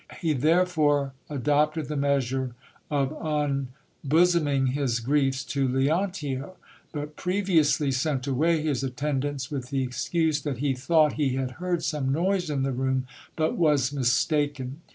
[0.19, 2.55] He therefore adopted the measure
[2.89, 3.13] of
[4.03, 6.55] unbosoming his griefs to Leontio;
[6.91, 11.83] but previously sent away his attendants with the excuse that he thought he had heard
[11.83, 14.81] some noise in the room, but was mistaken.